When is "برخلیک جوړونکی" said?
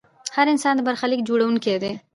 0.87-1.75